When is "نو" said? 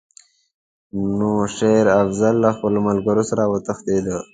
1.17-1.31